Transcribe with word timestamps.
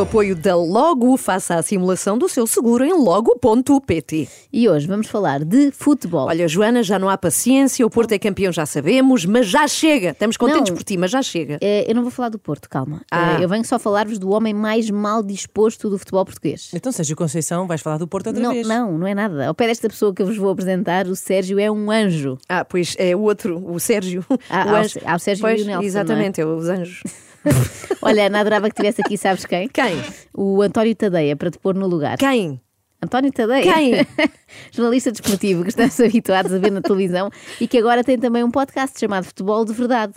O 0.00 0.02
apoio 0.02 0.34
da 0.34 0.56
Logo, 0.56 1.14
faça 1.18 1.56
a 1.56 1.62
simulação 1.62 2.16
do 2.16 2.26
seu 2.26 2.46
seguro 2.46 2.82
em 2.82 2.92
logo.pt. 2.92 4.28
E 4.50 4.66
hoje 4.66 4.86
vamos 4.86 5.08
falar 5.08 5.44
de 5.44 5.70
futebol. 5.72 6.26
Olha, 6.26 6.48
Joana, 6.48 6.82
já 6.82 6.98
não 6.98 7.06
há 7.10 7.18
paciência, 7.18 7.84
o 7.84 7.90
Porto 7.90 8.12
é 8.12 8.18
campeão, 8.18 8.50
já 8.50 8.64
sabemos, 8.64 9.26
mas 9.26 9.46
já 9.46 9.68
chega. 9.68 10.10
Estamos 10.10 10.38
contentes 10.38 10.70
Não. 10.70 10.76
por 10.76 10.84
ti, 10.84 10.96
mas 10.96 11.10
já 11.10 11.20
chega. 11.20 11.58
Eh, 11.60 11.84
eu 11.86 11.94
não 11.94 12.00
vou 12.00 12.10
falar 12.10 12.30
do 12.30 12.38
Porto, 12.38 12.66
calma. 12.66 13.02
Ah. 13.10 13.36
Eh, 13.38 13.44
eu 13.44 13.48
venho 13.48 13.62
só 13.62 13.78
falar-vos 13.78 14.18
do 14.18 14.30
homem 14.30 14.54
mais 14.54 14.88
mal 14.88 15.22
disposto 15.22 15.90
do 15.90 15.98
futebol 15.98 16.24
português. 16.24 16.70
Então, 16.72 16.90
Sérgio 16.90 17.14
Conceição, 17.14 17.66
vais 17.66 17.82
falar 17.82 17.98
do 17.98 18.08
Porto 18.08 18.28
outra 18.28 18.42
Não, 18.42 18.52
vez. 18.54 18.66
não, 18.66 18.96
não 18.96 19.06
é 19.06 19.14
nada. 19.14 19.48
Ao 19.48 19.54
pé 19.54 19.66
desta 19.66 19.86
pessoa 19.86 20.14
que 20.14 20.22
eu 20.22 20.26
vos 20.26 20.36
vou 20.38 20.50
apresentar, 20.50 21.08
o 21.08 21.14
Sérgio 21.14 21.58
é 21.58 21.70
um 21.70 21.90
anjo. 21.90 22.38
Ah, 22.48 22.64
pois 22.64 22.94
é 22.98 23.14
o 23.14 23.20
outro, 23.20 23.62
o 23.70 23.78
Sérgio. 23.78 24.24
Ah, 24.48 24.64
o 24.66 24.76
anjo. 24.76 24.98
Há 25.04 25.16
o 25.16 25.18
Sérgio 25.18 25.42
pois, 25.42 25.60
e 25.60 25.64
o 25.64 25.66
Nelson, 25.66 25.84
Exatamente, 25.84 26.40
é 26.40 26.46
os 26.46 26.70
anjos. 26.70 27.02
Olha, 28.02 28.26
Ana 28.26 28.40
adorava 28.40 28.68
que 28.68 28.76
tivesse 28.76 29.00
aqui, 29.00 29.16
sabes 29.16 29.44
quem? 29.44 29.68
Quem? 29.68 29.89
O 30.34 30.62
António 30.62 30.94
Tadeia, 30.94 31.36
para 31.36 31.50
te 31.50 31.58
pôr 31.58 31.74
no 31.74 31.86
lugar. 31.86 32.18
Quem? 32.18 32.60
António 33.02 33.32
Tadeia. 33.32 33.62
Quem? 33.62 34.06
Jornalista 34.70 35.10
desportivo 35.10 35.62
que 35.62 35.70
estamos 35.70 35.98
habituados 36.00 36.52
a 36.52 36.58
ver 36.58 36.70
na 36.70 36.82
televisão 36.82 37.30
e 37.60 37.66
que 37.66 37.78
agora 37.78 38.04
tem 38.04 38.18
também 38.18 38.44
um 38.44 38.50
podcast 38.50 38.98
chamado 38.98 39.24
Futebol 39.24 39.64
de 39.64 39.72
Verdade, 39.72 40.14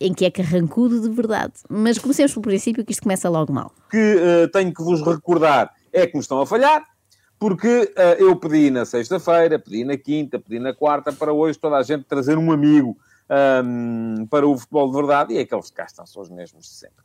em 0.00 0.12
que 0.12 0.24
é 0.24 0.30
carrancudo 0.30 1.00
de 1.00 1.08
verdade. 1.08 1.54
Mas 1.68 1.98
comecemos 1.98 2.32
pelo 2.32 2.42
princípio 2.42 2.84
que 2.84 2.92
isto 2.92 3.02
começa 3.02 3.28
logo 3.28 3.52
mal. 3.52 3.72
que 3.90 3.96
eh, 3.96 4.46
tenho 4.48 4.74
que 4.74 4.82
vos 4.82 5.00
recordar 5.00 5.72
é 5.92 6.06
que 6.06 6.14
me 6.14 6.20
estão 6.20 6.40
a 6.40 6.46
falhar, 6.46 6.84
porque 7.38 7.92
eh, 7.96 8.16
eu 8.18 8.34
pedi 8.36 8.70
na 8.70 8.84
sexta-feira, 8.84 9.58
pedi 9.58 9.84
na 9.84 9.96
quinta, 9.96 10.38
pedi 10.38 10.58
na 10.58 10.74
quarta, 10.74 11.12
para 11.12 11.32
hoje 11.32 11.58
toda 11.58 11.76
a 11.76 11.82
gente 11.82 12.04
trazer 12.04 12.36
um 12.36 12.50
amigo 12.50 12.96
ahm, 13.28 14.26
para 14.28 14.46
o 14.46 14.58
futebol 14.58 14.90
de 14.90 14.96
verdade, 14.96 15.34
e 15.34 15.38
aqueles 15.38 15.70
que 15.70 15.76
cá 15.76 15.84
estão 15.84 16.04
são 16.04 16.20
os 16.20 16.28
mesmos 16.28 16.64
de 16.64 16.74
sempre. 16.74 17.04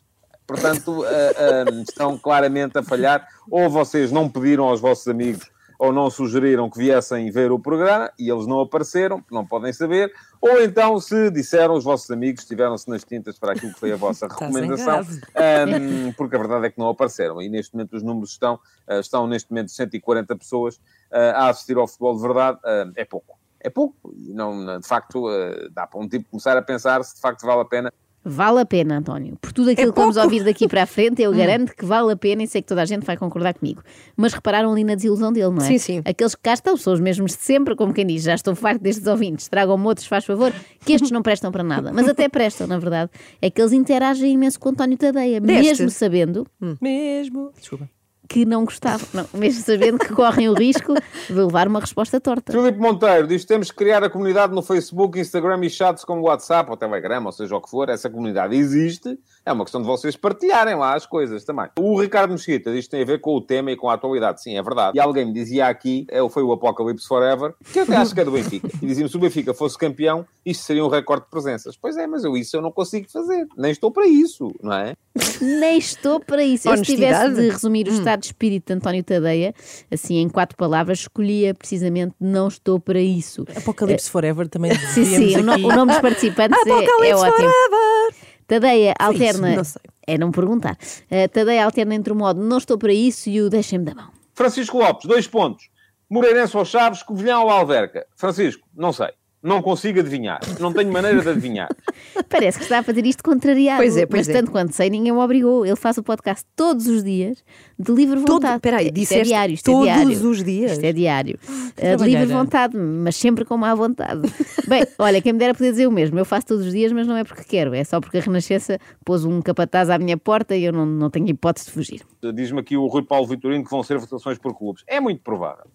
Portanto, 0.49 1.05
ahm, 1.05 1.83
estão 1.87 2.17
claramente 2.17 2.77
a 2.79 2.83
falhar, 2.83 3.27
ou 3.51 3.69
vocês 3.69 4.11
não 4.11 4.27
pediram 4.27 4.63
aos 4.63 4.81
vossos 4.81 5.07
amigos 5.07 5.47
ou 5.77 5.93
não 5.93 6.09
sugeriram 6.09 6.69
que 6.69 6.77
viessem 6.77 7.31
ver 7.31 7.53
o 7.53 7.57
programa 7.57 8.11
e 8.19 8.29
eles 8.29 8.45
não 8.45 8.59
apareceram, 8.59 9.23
não 9.31 9.45
podem 9.45 9.71
saber, 9.71 10.11
ou 10.41 10.61
então 10.61 10.99
se 10.99 11.31
disseram 11.31 11.75
os 11.75 11.85
vossos 11.85 12.11
amigos, 12.11 12.41
estiveram-se 12.41 12.89
nas 12.89 13.05
tintas 13.05 13.39
para 13.39 13.53
aquilo 13.53 13.73
que 13.73 13.79
foi 13.79 13.93
a 13.93 13.95
vossa 13.95 14.27
recomendação, 14.27 14.99
um, 14.99 16.11
porque 16.13 16.35
a 16.35 16.39
verdade 16.39 16.65
é 16.65 16.69
que 16.69 16.77
não 16.77 16.89
apareceram. 16.89 17.41
E 17.41 17.47
neste 17.47 17.73
momento 17.73 17.95
os 17.95 18.03
números 18.03 18.31
estão, 18.31 18.55
uh, 18.55 18.99
estão 18.99 19.25
neste 19.25 19.51
momento 19.51 19.71
140 19.71 20.35
pessoas 20.35 20.75
uh, 20.75 21.35
a 21.35 21.49
assistir 21.49 21.77
ao 21.77 21.87
futebol 21.87 22.15
de 22.15 22.21
verdade. 22.23 22.57
Uh, 22.57 22.91
é 22.95 23.05
pouco. 23.05 23.39
É 23.61 23.69
pouco. 23.69 24.13
E 24.17 24.33
não, 24.33 24.79
de 24.79 24.87
facto, 24.87 25.29
uh, 25.29 25.69
dá 25.71 25.87
para 25.87 25.99
um 25.99 26.09
tipo 26.09 26.29
começar 26.29 26.57
a 26.57 26.61
pensar 26.61 27.03
se 27.05 27.15
de 27.15 27.21
facto 27.21 27.45
vale 27.45 27.61
a 27.61 27.65
pena. 27.65 27.93
Vale 28.29 28.61
a 28.61 28.65
pena, 28.65 28.97
António. 28.97 29.37
Por 29.41 29.51
tudo 29.51 29.69
aquilo 29.71 29.89
É 29.89 29.93
que 29.93 29.99
vamos 29.99 30.17
ouvir 30.17 30.43
daqui 30.43 30.67
para 30.67 30.83
a 30.83 30.85
frente, 30.85 31.21
eu 31.21 31.31
garanto 31.35 31.75
que 31.75 31.83
vale 31.85 32.11
a 32.11 32.15
pena 32.15 32.43
e 32.43 32.47
sei 32.47 32.61
que 32.61 32.67
toda 32.67 32.81
a 32.81 32.85
gente 32.85 33.05
vai 33.05 33.17
concordar 33.17 33.53
comigo. 33.53 33.81
Mas 34.15 34.33
repararam 34.33 34.71
ali 34.71 34.83
na 34.83 34.95
desilusão 34.95 35.33
dele, 35.33 35.49
não 35.49 35.57
é? 35.63 35.67
Sim, 35.67 35.77
sim. 35.77 36.01
Aqueles 36.05 36.35
que 36.35 36.41
cá 36.41 36.53
estão 36.53 36.77
são 36.77 36.93
os 36.93 36.99
mesmos 36.99 37.31
de 37.35 37.41
sempre, 37.41 37.75
como 37.75 37.93
quem 37.93 38.05
diz, 38.05 38.23
já 38.23 38.35
estou 38.35 38.55
farto 38.55 38.81
destes 38.81 39.07
ouvintes, 39.07 39.47
tragam-me 39.47 39.85
outros, 39.85 40.07
faz 40.07 40.25
favor, 40.25 40.53
que 40.85 40.93
estes 40.93 41.11
não 41.11 41.21
prestam 41.21 41.51
para 41.51 41.63
nada. 41.63 41.91
Mas 41.93 42.07
até 42.07 42.29
prestam, 42.29 42.67
na 42.67 42.77
verdade. 42.77 43.11
É 43.41 43.49
que 43.49 43.61
eles 43.61 43.73
interagem 43.73 44.31
imenso 44.33 44.59
com 44.59 44.69
o 44.69 44.71
António 44.71 44.97
Tadeia, 44.97 45.41
Deste? 45.41 45.63
mesmo 45.63 45.89
sabendo 45.89 46.45
Mesmo. 46.81 47.51
Desculpa. 47.59 47.89
Que 48.29 48.45
não 48.45 48.63
gostavam. 48.63 49.07
Não, 49.11 49.25
mesmo 49.33 49.63
sabendo 49.63 49.97
que 49.97 50.13
correm 50.13 50.47
o 50.47 50.53
risco 50.53 50.93
de 51.27 51.33
levar 51.33 51.67
uma 51.67 51.79
resposta 51.79 52.21
torta. 52.21 52.51
Filipe 52.51 52.77
Monteiro 52.77 53.27
diz 53.27 53.41
que 53.41 53.47
temos 53.47 53.71
que 53.71 53.77
criar 53.77 54.03
a 54.03 54.09
comunidade 54.09 54.53
no 54.53 54.61
Facebook, 54.61 55.19
Instagram 55.19 55.65
e 55.65 55.69
chats 55.69 56.05
como 56.05 56.21
WhatsApp 56.21 56.69
ou 56.69 56.77
Telegram, 56.77 57.25
ou 57.25 57.31
seja 57.31 57.55
o 57.55 57.61
que 57.61 57.69
for. 57.69 57.89
Essa 57.89 58.09
comunidade 58.09 58.55
existe. 58.55 59.17
É 59.43 59.51
uma 59.51 59.65
questão 59.65 59.81
de 59.81 59.87
vocês 59.87 60.15
partilharem 60.15 60.75
lá 60.75 60.93
as 60.93 61.07
coisas 61.07 61.43
também. 61.43 61.69
O 61.79 61.99
Ricardo 61.99 62.31
Mesquita 62.31 62.71
diz 62.71 62.85
que 62.85 62.91
tem 62.91 63.01
a 63.01 63.05
ver 63.05 63.19
com 63.19 63.35
o 63.35 63.41
tema 63.41 63.71
e 63.71 63.75
com 63.75 63.89
a 63.89 63.95
atualidade. 63.95 64.43
Sim, 64.43 64.55
é 64.55 64.61
verdade. 64.61 64.95
E 64.95 65.01
alguém 65.01 65.25
me 65.25 65.33
dizia 65.33 65.65
aqui, 65.65 66.05
é, 66.09 66.19
foi 66.29 66.43
o 66.43 66.51
Apocalipse 66.51 67.07
Forever, 67.07 67.55
que 67.73 67.79
eu 67.79 67.83
até 67.83 67.95
acho 67.95 68.13
que 68.13 68.21
é 68.21 68.25
do 68.25 68.31
Benfica. 68.31 68.69
E 68.79 68.85
dizia-me, 68.85 69.09
se 69.09 69.17
o 69.17 69.19
Benfica 69.19 69.55
fosse 69.55 69.75
campeão, 69.75 70.23
isto 70.45 70.63
seria 70.63 70.85
um 70.85 70.89
recorde 70.89 71.23
de 71.23 71.31
presenças. 71.31 71.75
Pois 71.75 71.97
é, 71.97 72.05
mas 72.05 72.23
eu 72.23 72.37
isso 72.37 72.55
eu 72.55 72.61
não 72.61 72.71
consigo 72.71 73.09
fazer. 73.09 73.47
Nem 73.57 73.71
estou 73.71 73.89
para 73.89 74.05
isso, 74.05 74.51
não 74.61 74.73
é? 74.73 74.93
Nem 75.41 75.77
estou 75.79 76.19
para 76.19 76.43
isso. 76.43 76.69
Eu, 76.69 76.77
se 76.77 76.83
tivesse 76.83 77.33
de 77.33 77.49
resumir 77.49 77.87
o 77.87 77.91
estado 77.91 78.18
de 78.19 78.27
espírito 78.27 78.67
de 78.67 78.73
António 78.73 79.03
Tadeia, 79.03 79.53
assim 79.91 80.17
em 80.17 80.29
quatro 80.29 80.55
palavras, 80.57 80.99
escolhia 80.99 81.53
precisamente 81.53 82.13
não 82.19 82.47
estou 82.47 82.79
para 82.79 82.99
isso. 82.99 83.45
Apocalipse 83.55 84.09
Forever 84.09 84.47
também 84.47 84.73
Sim, 84.93 85.05
sim, 85.05 85.37
o, 85.37 85.43
no- 85.43 85.53
o 85.55 85.75
nome 85.75 85.91
dos 85.93 86.01
participantes 86.01 86.57
é, 86.65 86.69
é 86.69 86.73
Apocalipse 86.73 87.13
ótimo. 87.13 87.35
Forever! 87.37 88.15
Tadeia 88.47 88.93
Foi 89.01 89.13
isso? 89.15 89.23
alterna. 89.23 89.55
Não 89.55 89.63
sei. 89.63 89.81
É 90.07 90.17
não 90.17 90.31
perguntar. 90.31 90.77
Uh, 91.11 91.29
Tadeia 91.31 91.65
alterna 91.65 91.93
entre 91.95 92.11
o 92.11 92.15
modo 92.15 92.41
não 92.41 92.57
estou 92.57 92.77
para 92.77 92.91
isso 92.91 93.29
e 93.29 93.41
o 93.41 93.49
deixem-me 93.49 93.85
da 93.85 93.93
mão. 93.93 94.09
Francisco 94.33 94.77
Lopes, 94.79 95.05
dois 95.07 95.27
pontos. 95.27 95.69
Moreirense 96.09 96.57
ou 96.57 96.65
Chaves, 96.65 97.03
Covilhão 97.03 97.43
ou 97.43 97.49
Alverca? 97.51 98.07
Francisco, 98.15 98.67
não 98.75 98.91
sei. 98.91 99.09
Não 99.41 99.61
consigo 99.61 100.01
adivinhar. 100.01 100.41
Não 100.59 100.73
tenho 100.73 100.91
maneira 100.91 101.21
de 101.21 101.29
adivinhar. 101.29 101.69
Parece 102.27 102.57
que 102.57 102.65
está 102.65 102.79
a 102.79 102.83
fazer 102.83 103.05
isto 103.05 103.23
contrariado. 103.23 103.77
Pois 103.77 103.95
é, 103.95 104.05
pois 104.05 104.27
mas 104.27 104.35
é. 104.35 104.39
tanto 104.39 104.51
quanto 104.51 104.73
sei, 104.73 104.89
ninguém 104.89 105.13
o 105.13 105.19
obrigou. 105.19 105.65
Ele 105.65 105.77
faz 105.77 105.97
o 105.97 106.03
podcast 106.03 106.45
todos 106.57 106.87
os 106.87 107.03
dias, 107.03 107.41
de 107.77 107.91
livre 107.93 108.19
Todo- 108.19 108.33
vontade. 108.33 108.59
peraí, 108.59 108.87
isto 108.87 108.89
é 108.89 108.91
disseste 108.99 109.23
diário, 109.23 109.53
isto 109.53 109.65
todos 109.71 109.87
é 109.87 109.93
diário. 109.93 110.29
os 110.29 110.43
dias? 110.43 110.71
Isto 110.73 110.83
é 110.83 110.91
diário. 110.91 111.39
Uh, 111.47 111.97
de 111.97 112.03
livre 112.03 112.25
vontade, 112.25 112.75
mas 112.75 113.15
sempre 113.15 113.45
com 113.45 113.55
má 113.55 113.73
vontade. 113.73 114.21
Bem, 114.67 114.85
olha, 114.97 115.21
quem 115.21 115.31
me 115.31 115.39
dera 115.39 115.53
poder 115.53 115.71
dizer 115.71 115.87
o 115.87 115.91
mesmo. 115.91 116.19
Eu 116.19 116.25
faço 116.25 116.47
todos 116.47 116.65
os 116.65 116.73
dias, 116.73 116.91
mas 116.91 117.07
não 117.07 117.15
é 117.15 117.23
porque 117.23 117.43
quero. 117.45 117.73
É 117.73 117.83
só 117.85 118.01
porque 118.01 118.17
a 118.17 118.21
Renascença 118.21 118.77
pôs 119.05 119.23
um 119.23 119.41
capataz 119.41 119.89
à 119.89 119.97
minha 119.97 120.17
porta 120.17 120.53
e 120.53 120.65
eu 120.65 120.73
não, 120.73 120.85
não 120.85 121.09
tenho 121.09 121.29
hipótese 121.29 121.67
de 121.67 121.71
fugir. 121.71 122.01
Diz-me 122.33 122.59
aqui 122.59 122.75
o 122.75 122.85
Rui 122.87 123.03
Paulo 123.03 123.25
Vitorino 123.25 123.63
que 123.63 123.71
vão 123.71 123.83
ser 123.83 123.97
votações 123.97 124.37
por 124.37 124.53
clubes. 124.53 124.83
É 124.85 124.99
muito 124.99 125.21
provável. 125.21 125.65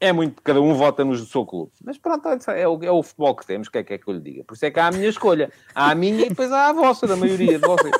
É 0.00 0.12
muito, 0.12 0.40
cada 0.42 0.60
um 0.60 0.74
vota 0.74 1.04
no 1.04 1.16
seu 1.16 1.44
clube. 1.44 1.72
Mas 1.84 1.98
pronto, 1.98 2.28
é 2.50 2.68
o, 2.68 2.78
é 2.84 2.90
o 2.90 3.02
futebol 3.02 3.34
que 3.34 3.46
temos, 3.46 3.68
o 3.68 3.70
que 3.70 3.78
é 3.78 3.82
que 3.82 3.94
é 3.94 3.98
que 3.98 4.08
eu 4.08 4.14
lhe 4.14 4.20
diga? 4.20 4.44
Por 4.44 4.54
isso 4.54 4.64
é 4.64 4.70
que 4.70 4.78
há 4.78 4.86
a 4.86 4.92
minha 4.92 5.08
escolha. 5.08 5.50
Há 5.74 5.90
a 5.90 5.94
minha 5.94 6.26
e 6.26 6.28
depois 6.28 6.52
há 6.52 6.68
a 6.68 6.72
vossa, 6.72 7.06
da 7.06 7.16
maioria 7.16 7.58
de 7.58 7.66
vocês. 7.66 7.94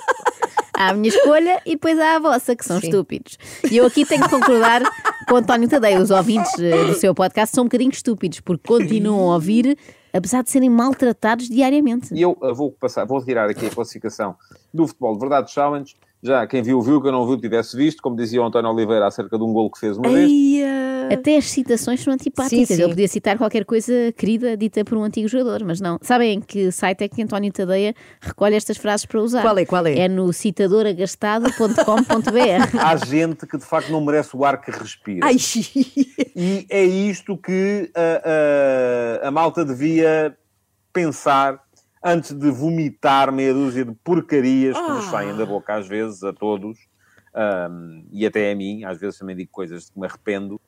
Há 0.78 0.90
a 0.90 0.94
minha 0.94 1.08
escolha 1.08 1.60
e 1.66 1.70
depois 1.72 1.98
há 1.98 2.14
a 2.14 2.18
vossa, 2.20 2.54
que 2.54 2.64
são 2.64 2.80
Sim. 2.80 2.86
estúpidos. 2.86 3.36
E 3.68 3.76
eu 3.76 3.86
aqui 3.86 4.06
tenho 4.06 4.22
que 4.22 4.30
concordar 4.30 4.80
com 5.28 5.34
o 5.34 5.38
António 5.38 5.68
Tadeia. 5.68 6.00
Os 6.00 6.12
ouvintes 6.12 6.56
eh, 6.60 6.84
do 6.84 6.94
seu 6.94 7.12
podcast 7.12 7.52
são 7.52 7.64
um 7.64 7.66
bocadinho 7.66 7.90
estúpidos, 7.90 8.38
porque 8.38 8.68
continuam 8.68 9.28
a 9.32 9.34
ouvir, 9.34 9.76
apesar 10.12 10.44
de 10.44 10.50
serem 10.50 10.70
maltratados 10.70 11.48
diariamente. 11.48 12.14
E 12.14 12.22
eu 12.22 12.38
uh, 12.40 12.54
vou 12.54 12.70
passar, 12.70 13.04
vou 13.04 13.18
retirar 13.18 13.50
aqui 13.50 13.66
a 13.66 13.70
classificação 13.70 14.36
do 14.72 14.86
futebol 14.86 15.14
de 15.14 15.18
verdade 15.18 15.50
challenge. 15.50 15.96
Já 16.22 16.46
quem 16.46 16.62
viu, 16.62 16.80
viu, 16.82 17.00
quem 17.00 17.12
não 17.12 17.26
viu, 17.26 17.38
tivesse 17.38 17.76
visto, 17.76 18.02
como 18.02 18.16
dizia 18.16 18.42
o 18.42 18.44
António 18.44 18.70
Oliveira 18.70 19.06
acerca 19.06 19.38
de 19.38 19.44
um 19.44 19.52
golo 19.52 19.70
que 19.70 19.78
fez 19.78 19.96
uma 19.96 20.08
vez. 20.08 20.28
Eia. 20.28 21.08
Até 21.12 21.36
as 21.36 21.48
citações 21.48 22.02
são 22.02 22.12
antipáticas. 22.12 22.66
Sim, 22.68 22.74
sim. 22.74 22.82
Ele 22.82 22.90
podia 22.90 23.08
citar 23.08 23.38
qualquer 23.38 23.64
coisa 23.64 23.92
querida 24.16 24.56
dita 24.56 24.84
por 24.84 24.98
um 24.98 25.04
antigo 25.04 25.28
jogador, 25.28 25.62
mas 25.64 25.80
não. 25.80 25.98
Sabem 26.02 26.34
em 26.34 26.40
que 26.40 26.72
site 26.72 27.04
é 27.04 27.08
que 27.08 27.22
António 27.22 27.52
Tadeia 27.52 27.94
recolhe 28.20 28.56
estas 28.56 28.76
frases 28.76 29.06
para 29.06 29.20
usar? 29.20 29.42
Qual 29.42 29.56
é, 29.58 29.64
qual 29.64 29.86
é? 29.86 30.00
É 30.00 30.08
no 30.08 30.32
citadoragastado.com.br. 30.32 32.78
Há 32.78 32.96
gente 32.96 33.46
que 33.46 33.56
de 33.56 33.64
facto 33.64 33.90
não 33.90 34.04
merece 34.04 34.36
o 34.36 34.44
ar 34.44 34.60
que 34.60 34.72
respira. 34.72 35.24
Ai, 35.24 35.36
E 36.36 36.66
é 36.68 36.84
isto 36.84 37.36
que 37.36 37.90
a, 37.94 39.22
a, 39.24 39.28
a 39.28 39.30
malta 39.30 39.64
devia 39.64 40.36
pensar 40.92 41.62
antes 42.02 42.32
de 42.32 42.50
vomitar 42.50 43.32
meia 43.32 43.52
dúzia 43.52 43.84
de 43.84 43.92
porcarias 43.92 44.76
que 44.76 44.88
nos 44.88 45.04
saem 45.06 45.36
da 45.36 45.44
boca 45.46 45.74
às 45.74 45.86
vezes, 45.86 46.22
a 46.22 46.32
todos, 46.32 46.78
ahm, 47.34 48.04
e 48.10 48.26
até 48.26 48.52
a 48.52 48.56
mim, 48.56 48.84
às 48.84 48.98
vezes 48.98 49.18
também 49.18 49.36
digo 49.36 49.50
coisas 49.50 49.86
de 49.86 49.92
que 49.92 50.00
me 50.00 50.06
arrependo. 50.06 50.60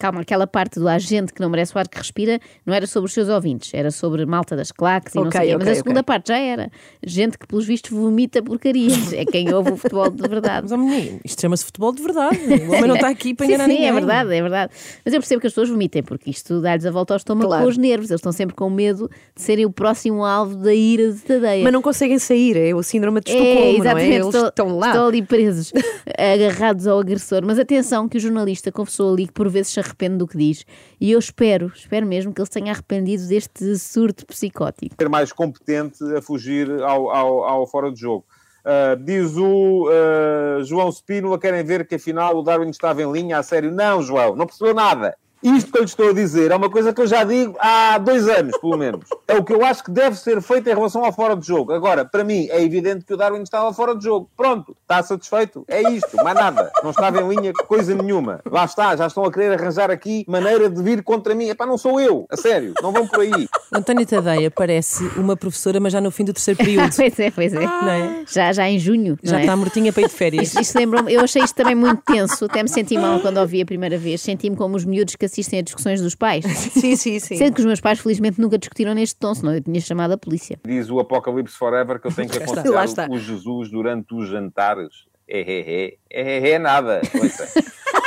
Calma, 0.00 0.22
aquela 0.22 0.46
parte 0.46 0.80
do 0.80 0.88
agente 0.88 1.32
que 1.32 1.40
não 1.42 1.50
merece 1.50 1.74
o 1.74 1.78
ar 1.78 1.86
que 1.86 1.98
respira 1.98 2.40
não 2.64 2.72
era 2.74 2.86
sobre 2.86 3.06
os 3.08 3.12
seus 3.12 3.28
ouvintes, 3.28 3.72
era 3.74 3.90
sobre 3.90 4.24
malta 4.24 4.56
das 4.56 4.72
claques 4.72 5.14
e 5.14 5.18
não 5.18 5.26
Ok, 5.28 5.38
sei 5.40 5.54
o 5.54 5.58
quê. 5.58 5.64
Mas 5.64 5.68
a 5.68 5.74
segunda 5.76 6.00
ok. 6.00 6.04
parte 6.06 6.28
já 6.28 6.38
era. 6.38 6.70
Gente 7.04 7.36
que, 7.38 7.46
pelos 7.46 7.66
vistos, 7.66 7.90
vomita 7.90 8.42
porcarias. 8.42 9.12
É 9.12 9.24
quem 9.26 9.52
ouve 9.52 9.72
o 9.72 9.76
futebol 9.76 10.10
de 10.10 10.26
verdade. 10.26 10.66
Mas, 10.70 10.78
menino, 10.80 11.20
isto 11.24 11.40
chama-se 11.40 11.64
futebol 11.66 11.92
de 11.92 12.02
verdade. 12.02 12.38
O 12.66 12.68
homem 12.72 12.86
não 12.88 12.94
está 12.94 13.08
aqui 13.08 13.34
para 13.34 13.44
sim, 13.46 13.52
enganar 13.52 13.64
sim, 13.68 13.72
ninguém. 13.74 13.88
é 13.88 13.92
verdade, 13.92 14.34
é 14.34 14.40
verdade. 14.40 14.72
Mas 15.04 15.12
eu 15.14 15.20
percebo 15.20 15.40
que 15.42 15.46
as 15.46 15.52
pessoas 15.52 15.68
vomitem, 15.68 16.02
porque 16.02 16.30
isto 16.30 16.60
dá-lhes 16.62 16.86
a 16.86 16.90
volta 16.90 17.12
ao 17.12 17.18
estômago 17.18 17.48
Claro. 17.48 17.64
com 17.64 17.68
os 17.70 17.76
nervos. 17.76 18.10
Eles 18.10 18.20
estão 18.20 18.32
sempre 18.32 18.56
com 18.56 18.70
medo 18.70 19.10
de 19.36 19.42
serem 19.42 19.66
o 19.66 19.70
próximo 19.70 20.24
alvo 20.24 20.56
da 20.56 20.72
ira 20.72 21.12
de 21.12 21.18
Tadeia. 21.20 21.62
Mas 21.62 21.72
não 21.74 21.82
conseguem 21.82 22.18
sair, 22.18 22.56
é 22.56 22.74
o 22.74 22.82
síndrome 22.82 23.20
de 23.20 23.30
É, 23.30 23.34
Estocolmo, 23.34 23.60
não 23.60 23.66
é? 23.66 23.74
exatamente, 23.76 24.14
Eles 24.14 24.26
estão, 24.26 24.48
estão 24.48 24.78
lá. 24.78 24.86
estão 24.88 25.06
ali 25.08 25.22
presos, 25.22 25.72
agarrados 26.16 26.86
ao 26.86 26.98
agressor. 26.98 27.42
Mas 27.44 27.58
atenção 27.58 28.08
que 28.08 28.16
o 28.16 28.20
jornalista 28.20 28.72
confessou 28.72 29.12
ali 29.12 29.26
que 29.26 29.32
por 29.34 29.48
vezes 29.48 29.72
se 29.72 29.80
arrepende 29.90 30.16
do 30.16 30.26
que 30.26 30.36
diz. 30.36 30.64
E 31.00 31.12
eu 31.12 31.18
espero, 31.18 31.72
espero 31.74 32.06
mesmo 32.06 32.32
que 32.32 32.40
ele 32.40 32.46
se 32.46 32.52
tenha 32.52 32.72
arrependido 32.72 33.26
deste 33.26 33.76
surto 33.78 34.26
psicótico. 34.26 34.94
Ser 34.98 35.08
mais 35.08 35.32
competente 35.32 36.02
a 36.16 36.22
fugir 36.22 36.70
ao, 36.82 37.10
ao, 37.10 37.44
ao 37.44 37.66
fora 37.66 37.92
de 37.92 38.00
jogo. 38.00 38.24
Ah, 38.64 38.94
diz 38.94 39.36
o 39.36 39.88
ah, 39.90 40.62
João 40.62 40.90
Spínola, 40.90 41.38
querem 41.38 41.64
ver 41.64 41.86
que 41.86 41.94
afinal 41.94 42.36
o 42.36 42.42
Darwin 42.42 42.70
estava 42.70 43.02
em 43.02 43.10
linha, 43.10 43.38
a 43.38 43.42
sério. 43.42 43.70
Não, 43.70 44.02
João, 44.02 44.36
não 44.36 44.46
percebeu 44.46 44.74
nada. 44.74 45.16
Isto 45.42 45.72
que 45.72 45.78
eu 45.78 45.82
lhe 45.82 45.88
estou 45.88 46.10
a 46.10 46.12
dizer 46.12 46.50
é 46.50 46.56
uma 46.56 46.68
coisa 46.68 46.92
que 46.92 47.00
eu 47.00 47.06
já 47.06 47.24
digo 47.24 47.56
há 47.58 47.96
dois 47.96 48.28
anos, 48.28 48.56
pelo 48.58 48.76
menos. 48.76 49.06
É 49.26 49.36
o 49.36 49.44
que 49.44 49.54
eu 49.54 49.64
acho 49.64 49.82
que 49.82 49.90
deve 49.90 50.16
ser 50.16 50.40
feito 50.42 50.68
em 50.68 50.74
relação 50.74 51.02
ao 51.02 51.12
fora 51.12 51.34
de 51.34 51.46
jogo. 51.46 51.72
Agora, 51.72 52.04
para 52.04 52.22
mim, 52.22 52.46
é 52.50 52.62
evidente 52.62 53.04
que 53.06 53.14
o 53.14 53.16
Darwin 53.16 53.42
estava 53.42 53.72
fora 53.72 53.96
de 53.96 54.04
jogo. 54.04 54.28
Pronto, 54.36 54.76
está 54.82 55.02
satisfeito. 55.02 55.64
É 55.66 55.80
isto, 55.90 56.16
mais 56.16 56.34
nada. 56.34 56.70
Não 56.82 56.90
estava 56.90 57.22
em 57.22 57.28
linha 57.28 57.52
coisa 57.66 57.94
nenhuma. 57.94 58.40
Lá 58.44 58.64
está, 58.66 58.94
já 58.96 59.06
estão 59.06 59.24
a 59.24 59.32
querer 59.32 59.58
arranjar 59.58 59.90
aqui 59.90 60.24
maneira 60.28 60.68
de 60.68 60.82
vir 60.82 61.02
contra 61.02 61.34
mim. 61.34 61.48
Epá, 61.48 61.64
não 61.64 61.78
sou 61.78 61.98
eu, 61.98 62.26
a 62.30 62.36
sério, 62.36 62.74
não 62.82 62.92
vão 62.92 63.06
por 63.06 63.20
aí. 63.20 63.48
António 63.72 64.06
Tadeia 64.06 64.50
parece 64.50 65.04
uma 65.16 65.36
professora, 65.36 65.80
mas 65.80 65.92
já 65.92 66.00
no 66.00 66.10
fim 66.10 66.24
do 66.24 66.34
terceiro 66.34 66.58
período. 66.58 66.90
pois 66.96 67.18
é, 67.18 67.30
pois 67.30 67.54
é. 67.54 67.60
Não 67.60 67.88
é? 67.88 68.24
Já, 68.26 68.52
já 68.52 68.68
em 68.68 68.78
junho. 68.78 69.16
Já 69.22 69.32
não 69.32 69.38
é? 69.38 69.42
está 69.42 69.56
mortinha 69.56 69.92
para 69.92 70.02
ir 70.02 70.08
de 70.08 70.14
férias. 70.14 70.48
Isto, 70.48 70.60
isto 70.60 70.78
lembrou-me, 70.78 71.12
eu 71.14 71.20
achei 71.22 71.42
isto 71.42 71.54
também 71.54 71.74
muito 71.74 72.02
tenso, 72.02 72.44
até 72.44 72.62
me 72.62 72.68
senti 72.68 72.98
mal 72.98 73.20
quando 73.20 73.38
ouvi 73.38 73.62
a 73.62 73.66
primeira 73.66 73.96
vez. 73.96 74.20
Senti-me 74.20 74.56
como 74.56 74.76
os 74.76 74.84
miúdos 74.84 75.16
que 75.16 75.29
assistem 75.30 75.60
a 75.60 75.62
discussões 75.62 76.00
dos 76.00 76.14
pais. 76.14 76.44
Sim, 76.72 76.96
sim, 76.96 77.18
sim. 77.18 77.36
Sendo 77.36 77.54
que 77.54 77.60
os 77.60 77.66
meus 77.66 77.80
pais, 77.80 78.00
felizmente, 78.00 78.40
nunca 78.40 78.58
discutiram 78.58 78.94
neste 78.94 79.16
tom, 79.16 79.34
senão 79.34 79.54
eu 79.54 79.60
tinha 79.60 79.80
chamado 79.80 80.12
a 80.12 80.18
polícia. 80.18 80.58
Diz 80.64 80.90
o 80.90 80.98
Apocalipse 80.98 81.56
Forever 81.56 82.00
que 82.00 82.08
eu 82.08 82.12
tenho 82.12 82.28
que 82.28 82.38
aconselhar 82.42 83.10
o 83.10 83.18
Jesus 83.18 83.70
durante 83.70 84.14
os 84.14 84.28
jantares. 84.28 85.06
É, 85.28 85.40
é, 85.40 85.96
é, 86.10 86.38
é, 86.38 86.50
é 86.50 86.58
nada. 86.58 87.00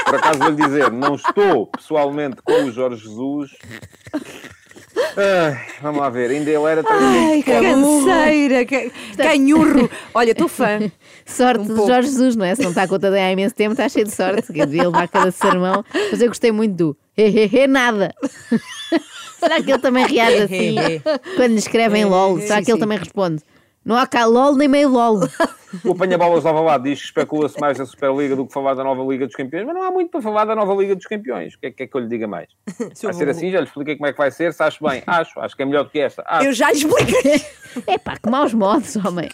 Por 0.06 0.16
acaso 0.16 0.40
vou-lhe 0.40 0.56
dizer, 0.58 0.92
não 0.92 1.16
estou 1.16 1.68
pessoalmente 1.68 2.42
com 2.44 2.66
o 2.66 2.72
Jorge 2.72 3.04
Jesus. 3.04 3.52
Ai, 4.95 5.60
vamos 5.81 6.01
lá 6.01 6.10
ver, 6.10 6.31
ainda 6.31 6.50
ele 6.50 6.63
era 6.63 6.84
Ai, 6.88 7.44
que 7.44 7.51
canseira, 7.51 8.66
que... 8.66 8.92
canhurro. 9.18 9.90
Olha, 10.13 10.31
estou 10.31 10.48
fã. 10.48 10.80
Sorte 11.25 11.62
Um 11.62 11.68
de 11.68 11.74
pouco. 11.74 11.88
Jorge 11.88 12.10
Jesus, 12.10 12.36
não 12.36 12.45
é? 12.45 12.56
Se 12.56 12.62
não 12.62 12.69
está 12.69 12.88
com 12.88 12.95
o 12.95 13.00
Tadeu 13.00 13.19
há 13.19 13.31
imenso 13.31 13.56
tempo, 13.56 13.74
está 13.74 13.88
cheio 13.90 14.06
de 14.06 14.12
sorte. 14.12 14.51
Que 14.51 14.66
devia 14.66 14.84
levar 14.84 15.07
cada 15.07 15.31
sermão. 15.31 15.84
Mas 16.12 16.22
eu 16.22 16.28
gostei 16.28 16.51
muito 16.51 16.75
do 16.75 16.98
hehehe 17.18 17.68
nada. 17.68 18.13
Será 19.40 19.62
que 19.62 19.72
ele 19.72 19.80
também 19.80 20.06
reage 20.06 20.44
assim 20.44 20.75
quando 21.36 21.51
lhe 21.51 21.60
escrevem 21.60 22.06
LOL? 22.06 22.40
Será 22.40 22.57
sim, 22.57 22.66
que 22.66 22.72
ele 22.72 22.80
também 22.80 22.98
responde? 22.98 23.42
Não 23.84 23.98
há 23.98 24.07
cá 24.07 24.25
LOL 24.25 24.56
nem 24.56 24.68
meio 24.68 24.90
LOL. 24.90 25.19
O 25.84 25.92
apanha-bolas 25.92 26.44
lava 26.44 26.62
lá 26.62 26.78
diz 26.78 27.00
que 27.00 27.06
especula-se 27.06 27.60
mais 27.60 27.78
da 27.78 27.86
Superliga 27.86 28.36
do 28.36 28.46
que 28.46 28.54
falar 28.54 28.74
da 28.74 28.84
nova 28.84 29.04
Liga 29.04 29.25
dos 29.25 29.36
Campeões, 29.36 29.66
mas 29.66 29.75
não 29.75 29.84
há 29.84 29.92
muito 29.92 30.12
para 30.12 30.22
falar 30.22 30.46
da 30.46 30.56
nova 30.56 30.74
Liga 30.74 30.96
dos 30.96 31.06
Campeões. 31.06 31.56
O 31.56 31.60
que 31.60 31.68
é, 31.68 31.72
que 31.72 31.84
é 31.84 31.88
que 31.88 31.96
eu 31.96 32.02
lhe 32.02 32.08
diga 32.08 32.28
mais? 32.28 32.48
Vai 33.02 33.14
ser 33.14 33.30
assim, 33.30 33.52
já 33.52 33.60
lhe 33.60 33.66
expliquei 33.66 33.96
como 33.96 34.08
é 34.08 34.12
que 34.12 34.18
vai 34.18 34.31
ser, 34.31 34.54
se 34.54 34.62
acho 34.62 34.84
bem. 34.84 35.04
Acho, 35.08 35.40
acho 35.40 35.56
que 35.56 35.62
é 35.62 35.66
melhor 35.66 35.84
do 35.84 35.90
que 35.90 36.00
esta. 36.00 36.24
Acho. 36.25 36.48
Eu 36.48 36.54
já 36.54 36.72
expliquei. 36.72 37.42
É 37.88 37.98
pá, 37.98 38.16
que 38.22 38.30
maus 38.30 38.54
modos, 38.54 38.96
homem. 38.98 39.28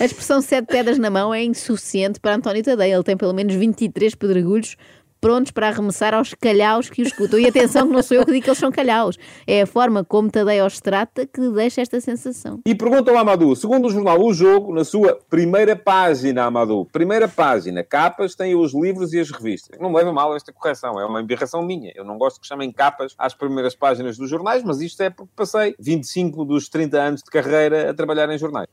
A 0.00 0.04
expressão 0.04 0.40
sete 0.40 0.66
pedras 0.66 0.98
na 0.98 1.08
mão 1.08 1.32
é 1.32 1.44
insuficiente 1.44 2.18
para 2.18 2.34
António 2.34 2.64
Tadeia. 2.64 2.94
Ele 2.94 3.04
tem 3.04 3.16
pelo 3.16 3.32
menos 3.32 3.54
23 3.54 4.12
pedregulhos 4.16 4.76
prontos 5.20 5.52
para 5.52 5.68
arremessar 5.68 6.14
aos 6.14 6.34
calhaus 6.34 6.88
que 6.88 7.02
o 7.02 7.06
escutam. 7.06 7.38
E 7.38 7.46
atenção 7.46 7.86
que 7.86 7.92
não 7.92 8.02
sou 8.02 8.16
eu 8.16 8.24
que 8.24 8.32
digo 8.32 8.44
que 8.44 8.50
eles 8.50 8.58
são 8.58 8.72
calhaus. 8.72 9.18
É 9.46 9.62
a 9.62 9.66
forma 9.66 10.04
como 10.04 10.30
Tadeia 10.30 10.64
os 10.64 10.80
trata 10.80 11.26
que 11.26 11.50
deixa 11.50 11.80
esta 11.80 12.00
sensação. 12.00 12.60
E 12.66 12.74
pergunta 12.74 13.10
ao 13.10 13.18
Amadou, 13.18 13.54
segundo 13.54 13.86
o 13.86 13.90
jornal 13.90 14.20
O 14.20 14.32
Jogo, 14.32 14.74
na 14.74 14.84
sua 14.84 15.18
primeira 15.28 15.76
página, 15.76 16.44
Amadou, 16.44 16.86
primeira 16.86 17.28
página, 17.28 17.84
capas, 17.84 18.34
tem 18.34 18.54
os 18.54 18.74
livros 18.74 19.12
e 19.12 19.20
as 19.20 19.30
revistas. 19.30 19.78
Não 19.78 19.90
me 19.90 19.96
leva 19.96 20.12
mal 20.12 20.34
esta 20.34 20.52
correção, 20.52 20.98
é 20.98 21.04
uma 21.04 21.20
embirração 21.20 21.62
minha. 21.62 21.92
Eu 21.94 22.04
não 22.04 22.16
gosto 22.16 22.40
que 22.40 22.46
chamem 22.46 22.72
capas 22.72 23.14
às 23.18 23.34
primeiras 23.34 23.74
páginas 23.74 24.16
dos 24.16 24.30
jornais, 24.30 24.62
mas 24.62 24.80
isto 24.80 25.02
é 25.02 25.10
porque 25.10 25.32
passei 25.36 25.74
25 25.78 26.44
dos 26.44 26.68
30 26.68 26.98
anos 26.98 27.22
de 27.22 27.30
carreira 27.30 27.90
a 27.90 27.94
trabalhar 27.94 28.30
em 28.30 28.38
jornais. 28.38 28.68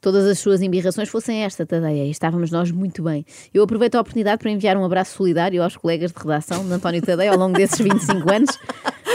Todas 0.00 0.26
as 0.26 0.38
suas 0.38 0.60
embirrações 0.62 1.08
fossem 1.08 1.44
esta, 1.44 1.64
Tadeia, 1.66 2.04
e 2.04 2.10
estávamos 2.10 2.50
nós 2.50 2.70
muito 2.70 3.02
bem. 3.02 3.24
Eu 3.52 3.62
aproveito 3.62 3.94
a 3.94 4.00
oportunidade 4.00 4.38
para 4.38 4.50
enviar 4.50 4.76
um 4.76 4.84
abraço 4.84 5.16
solidário 5.16 5.62
aos 5.62 5.76
colegas 5.76 6.12
de 6.12 6.18
redação 6.18 6.66
de 6.66 6.72
António 6.72 7.00
Tadeia 7.02 7.30
ao 7.30 7.38
longo 7.38 7.56
desses 7.56 7.78
25 7.78 8.32
anos. 8.32 8.58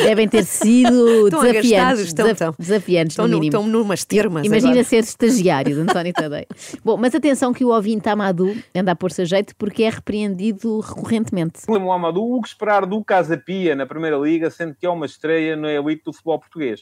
Devem 0.03 0.27
ter 0.29 0.45
sido 0.45 1.25
Estão 1.27 1.41
desafiantes. 1.41 1.71
agastados, 1.71 1.99
estão, 2.01 2.25
desaf- 2.25 2.33
estão. 2.51 2.55
Desafiantes, 2.57 3.11
Estão, 3.13 3.25
no 3.25 3.31
no, 3.33 3.39
mínimo. 3.39 3.57
estão 3.59 3.71
numas 3.71 4.05
termas. 4.05 4.45
Imagina 4.45 4.71
agora. 4.71 4.83
ser 4.85 4.97
estagiário 4.99 5.75
de 5.75 5.81
António 5.81 6.13
Tadeia. 6.13 6.47
Bom, 6.85 6.95
mas 6.95 7.13
atenção 7.13 7.51
que 7.53 7.65
o 7.65 7.69
ouvinte 7.69 8.07
Amadou 8.07 8.55
anda 8.73 8.91
a 8.93 8.95
pôr-se 8.95 9.21
a 9.23 9.25
jeito 9.25 9.53
porque 9.57 9.83
é 9.83 9.89
repreendido 9.89 10.79
recorrentemente. 10.79 11.59
Lembro 11.67 11.87
o 11.89 11.91
Amadou, 11.91 12.37
o 12.37 12.41
que 12.41 12.47
esperar 12.47 12.85
do 12.85 13.03
Casa 13.03 13.35
Pia 13.37 13.75
na 13.75 13.85
Primeira 13.85 14.17
Liga, 14.17 14.49
sendo 14.49 14.73
que 14.73 14.85
é 14.85 14.89
uma 14.89 15.05
estreia 15.05 15.55
na 15.57 15.71
elite 15.71 16.03
do 16.05 16.13
futebol 16.13 16.39
português? 16.39 16.81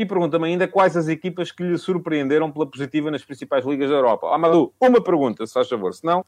E 0.00 0.06
pergunta-me 0.06 0.46
ainda 0.46 0.66
quais 0.66 0.96
as 0.96 1.08
equipas 1.08 1.52
que 1.52 1.62
lhe 1.62 1.76
surpreenderam 1.76 2.50
pela 2.50 2.64
positiva 2.66 3.10
nas 3.10 3.22
principais 3.22 3.66
ligas 3.66 3.90
da 3.90 3.96
Europa. 3.96 4.34
Amadou, 4.34 4.72
uma 4.80 4.98
pergunta, 4.98 5.46
se 5.46 5.52
faz 5.52 5.68
favor, 5.68 5.92
senão... 5.92 6.24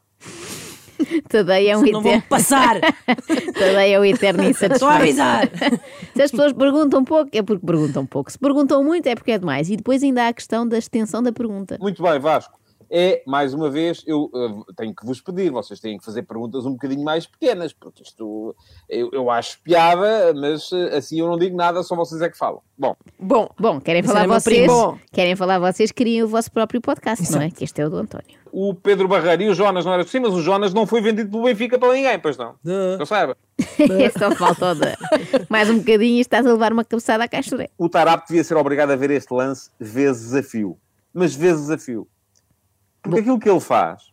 Tadeia 1.27 1.71
é 1.71 1.77
um 1.77 1.81
Não 1.81 2.03
vão 2.03 2.11
eterno, 2.13 2.23
passar! 2.29 2.79
Tadeia 2.79 3.95
é 3.95 3.99
o 3.99 4.05
eterno 4.05 4.43
Estou 4.43 4.87
a 4.87 5.07
insatisfeito. 5.07 5.21
avisar! 5.23 5.49
Se 6.15 6.21
as 6.21 6.29
pessoas 6.29 6.53
perguntam 6.53 7.03
pouco, 7.03 7.31
é 7.33 7.41
porque 7.41 7.65
perguntam 7.65 8.05
pouco. 8.05 8.31
Se 8.31 8.37
perguntam 8.37 8.83
muito, 8.83 9.07
é 9.07 9.15
porque 9.15 9.31
é 9.31 9.39
demais. 9.39 9.71
E 9.71 9.75
depois 9.75 10.03
ainda 10.03 10.25
há 10.25 10.27
a 10.27 10.33
questão 10.33 10.67
da 10.67 10.77
extensão 10.77 11.23
da 11.23 11.33
pergunta. 11.33 11.79
Muito 11.81 12.03
bem, 12.03 12.19
Vasco. 12.19 12.53
É, 12.95 13.23
mais 13.25 13.55
uma 13.55 13.71
vez, 13.71 14.03
eu 14.05 14.29
eh, 14.35 14.73
tenho 14.77 14.93
que 14.95 15.03
vos 15.03 15.19
pedir, 15.19 15.49
vocês 15.49 15.79
têm 15.79 15.97
que 15.97 16.05
fazer 16.05 16.21
perguntas 16.21 16.63
um 16.63 16.73
bocadinho 16.73 17.03
mais 17.03 17.25
pequenas, 17.25 17.73
porque 17.73 18.03
isto 18.03 18.55
eu, 18.87 19.09
eu 19.11 19.31
acho 19.31 19.59
piada, 19.63 20.31
mas 20.35 20.71
eh, 20.71 20.97
assim 20.97 21.19
eu 21.19 21.25
não 21.27 21.35
digo 21.35 21.57
nada, 21.57 21.81
só 21.81 21.95
vocês 21.95 22.21
é 22.21 22.29
que 22.29 22.37
falam. 22.37 22.61
Bom, 22.77 22.95
Bom, 23.19 23.49
Bom, 23.59 23.81
querem 23.81 24.03
falar 24.03 24.27
vocês? 24.27 24.65
primo. 24.67 24.99
Querem 25.11 25.35
falar 25.35 25.57
vocês? 25.57 25.91
Criem 25.91 26.21
o 26.21 26.27
vosso 26.27 26.51
próprio 26.51 26.79
podcast, 26.81 27.31
não 27.31 27.41
é? 27.41 27.49
Que 27.49 27.63
este 27.63 27.81
é 27.81 27.87
o 27.87 27.89
do 27.89 27.97
António. 27.97 28.37
o 28.51 28.75
Pedro 28.75 29.07
Barreiro 29.07 29.41
e 29.41 29.49
o 29.49 29.55
Jonas 29.55 29.83
não 29.85 29.93
era 29.93 30.03
assim, 30.03 30.19
mas 30.19 30.33
o 30.35 30.41
Jonas 30.41 30.71
não 30.71 30.85
foi 30.85 31.01
vendido 31.01 31.31
pelo 31.31 31.45
Benfica 31.45 31.79
para 31.79 31.93
ninguém, 31.93 32.19
pois 32.19 32.37
não. 32.37 32.53
Que 32.63 33.01
eu 33.01 33.05
saiba. 33.07 33.35
É 33.89 34.09
só 34.11 34.29
falta 34.35 34.75
da- 34.75 34.95
mais 35.49 35.67
um 35.67 35.79
bocadinho 35.79 36.17
e 36.17 36.21
estás 36.21 36.45
a 36.45 36.51
levar 36.51 36.71
uma 36.71 36.85
cabeçada 36.85 37.23
à 37.23 37.27
caixoré. 37.27 37.69
O 37.75 37.89
Tarap 37.89 38.27
devia 38.27 38.43
ser 38.43 38.55
obrigado 38.55 38.91
a 38.91 38.95
ver 38.95 39.09
este 39.09 39.33
lance 39.33 39.71
vezes 39.79 40.33
a 40.35 40.43
fio. 40.43 40.77
Mas 41.11 41.33
vezes 41.35 41.69
a 41.71 41.77
fio. 41.77 42.07
Porque 43.03 43.19
aquilo 43.19 43.39
que 43.39 43.49
ele 43.49 43.59
faz, 43.59 44.11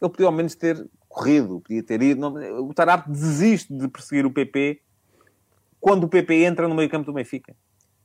ele 0.00 0.10
podia 0.10 0.26
ao 0.26 0.32
menos 0.32 0.54
ter 0.54 0.84
corrido, 1.08 1.60
podia 1.60 1.82
ter 1.82 2.02
ido. 2.02 2.20
não- 2.20 2.68
o 2.68 2.74
Tarap 2.74 3.08
desiste 3.08 3.72
de 3.72 3.88
perseguir 3.88 4.26
o 4.26 4.30
PP 4.30 4.82
quando 5.80 6.04
o 6.04 6.08
PP 6.08 6.44
entra 6.44 6.68
no 6.68 6.74
meio 6.74 6.90
campo 6.90 7.06
do 7.06 7.12
Benfica. 7.12 7.56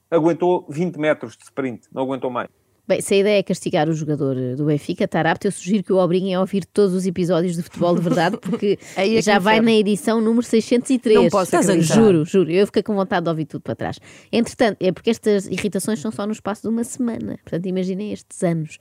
Aguentou 0.10 0.66
20 0.70 0.98
metros 0.98 1.36
de 1.36 1.44
sprint, 1.44 1.88
não 1.92 2.04
aguentou 2.04 2.30
mais. 2.30 2.50
Bem, 2.88 3.00
se 3.00 3.14
a 3.14 3.18
ideia 3.18 3.40
é 3.40 3.44
castigar 3.44 3.88
o 3.88 3.94
jogador 3.94 4.36
eh, 4.38 4.56
do 4.56 4.66
Benfica, 4.66 5.08
Tarapto, 5.08 5.48
eu 5.48 5.52
sugiro 5.52 5.84
que 5.84 5.94
o 5.94 5.98
obriguem 5.98 6.34
a 6.36 6.40
ouvir 6.42 6.66
todos 6.66 6.94
os 6.94 7.06
episódios 7.06 7.56
de 7.56 7.62
futebol 7.62 7.96
de 7.96 8.02
verdade, 8.02 8.38
porque 8.38 8.78
é 8.98 9.22
já 9.22 9.40
vai 9.40 9.62
na 9.62 9.72
edição 9.72 10.20
número 10.20 10.46
603. 10.46 11.16
Não 11.16 11.30
posso 11.30 11.56
acreditar. 11.56 11.96
Juro, 11.96 12.26
juro. 12.26 12.52
Eu 12.52 12.66
fiquei 12.66 12.84
com 12.84 12.96
vontade 12.96 13.24
de 13.24 13.30
ouvir 13.30 13.46
tudo 13.46 13.62
para 13.62 13.76
trás. 13.76 14.00
Entretanto, 14.32 14.78
é 14.80 14.92
porque 14.92 15.10
estas 15.10 15.46
irritações 15.46 16.00
são 16.00 16.12
só 16.12 16.26
no 16.26 16.34
espaço 16.34 16.64
de 16.64 16.68
uma 16.70 16.84
semana. 16.84 17.40
Portanto, 17.44 17.66
imaginem 17.68 18.12
estes 18.12 18.44
anos. 18.44 18.78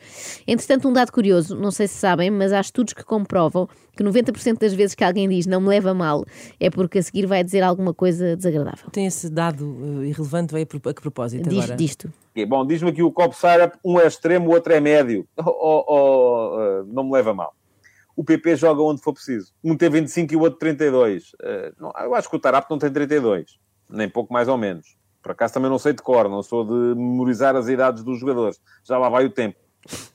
Entretanto, 0.46 0.88
um 0.88 0.92
dado 0.92 1.12
curioso, 1.12 1.54
não 1.54 1.70
sei 1.70 1.86
se 1.86 1.94
sabem, 1.94 2.30
mas 2.30 2.52
há 2.52 2.60
estudos 2.60 2.94
que 2.94 3.04
comprovam 3.04 3.68
que 3.96 4.02
90% 4.02 4.58
das 4.58 4.72
vezes 4.72 4.94
que 4.94 5.04
alguém 5.04 5.28
diz 5.28 5.46
não 5.46 5.60
me 5.60 5.68
leva 5.68 5.92
mal, 5.92 6.24
é 6.58 6.70
porque 6.70 6.98
a 6.98 7.02
seguir 7.02 7.26
vai 7.26 7.44
dizer 7.44 7.62
alguma 7.62 7.92
coisa 7.92 8.34
desagradável. 8.34 8.88
Tem 8.90 9.06
esse 9.06 9.28
dado 9.28 9.76
eh, 10.02 10.06
irrelevante, 10.06 10.52
vai 10.52 10.62
a, 10.62 10.66
que 10.66 11.02
propósito 11.02 11.48
Diz, 11.48 11.64
agora? 11.64 11.76
disto. 11.76 12.12
Bom, 12.46 12.64
diz-me 12.64 12.90
aqui 12.90 13.02
o 13.02 13.10
Copo 13.10 13.34
Sarap, 13.34 13.74
um 13.84 13.98
é 13.98 14.06
extremo, 14.06 14.48
o 14.48 14.52
outro 14.52 14.72
é 14.72 14.80
médio. 14.80 15.26
Oh, 15.38 15.44
oh, 15.46 15.84
oh, 15.88 16.60
eh, 16.60 16.84
não 16.86 17.04
me 17.04 17.12
leva 17.12 17.34
mal. 17.34 17.54
O 18.16 18.24
PP 18.24 18.56
joga 18.56 18.82
onde 18.82 19.02
for 19.02 19.12
preciso. 19.12 19.52
Um 19.62 19.76
tem 19.76 19.90
25 19.90 20.32
e 20.32 20.36
o 20.36 20.40
outro 20.40 20.58
32. 20.58 21.32
Eh, 21.42 21.72
não, 21.78 21.92
eu 22.00 22.14
acho 22.14 22.28
que 22.28 22.36
o 22.36 22.38
Tarap 22.38 22.70
não 22.70 22.78
tem 22.78 22.90
32. 22.90 23.58
Nem 23.88 24.08
pouco 24.08 24.32
mais 24.32 24.48
ou 24.48 24.56
menos. 24.56 24.96
Por 25.22 25.32
acaso 25.32 25.54
também 25.54 25.70
não 25.70 25.78
sei 25.78 25.92
de 25.92 26.02
cor, 26.02 26.28
não 26.28 26.42
sou 26.42 26.64
de 26.64 26.98
memorizar 26.98 27.56
as 27.56 27.68
idades 27.68 28.02
dos 28.02 28.18
jogadores. 28.18 28.60
Já 28.84 28.96
lá 28.96 29.08
vai 29.08 29.26
o 29.26 29.30
tempo. 29.30 29.58